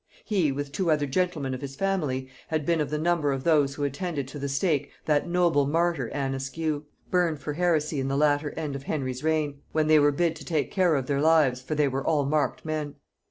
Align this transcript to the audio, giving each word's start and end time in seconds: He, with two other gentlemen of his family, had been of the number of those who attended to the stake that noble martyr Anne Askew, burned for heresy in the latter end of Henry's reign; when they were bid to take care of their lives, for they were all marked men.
He, 0.25 0.51
with 0.51 0.71
two 0.71 0.89
other 0.89 1.05
gentlemen 1.05 1.53
of 1.53 1.61
his 1.61 1.75
family, 1.75 2.27
had 2.47 2.65
been 2.65 2.81
of 2.81 2.89
the 2.89 2.97
number 2.97 3.31
of 3.31 3.43
those 3.43 3.75
who 3.75 3.83
attended 3.83 4.27
to 4.29 4.39
the 4.39 4.49
stake 4.49 4.89
that 5.05 5.29
noble 5.29 5.67
martyr 5.67 6.09
Anne 6.09 6.33
Askew, 6.33 6.85
burned 7.11 7.39
for 7.39 7.53
heresy 7.53 7.99
in 7.99 8.07
the 8.07 8.17
latter 8.17 8.49
end 8.57 8.75
of 8.75 8.81
Henry's 8.81 9.23
reign; 9.23 9.61
when 9.73 9.85
they 9.85 9.99
were 9.99 10.11
bid 10.11 10.35
to 10.37 10.43
take 10.43 10.71
care 10.71 10.95
of 10.95 11.05
their 11.05 11.21
lives, 11.21 11.61
for 11.61 11.75
they 11.75 11.87
were 11.87 12.03
all 12.03 12.25
marked 12.25 12.65
men. 12.65 12.95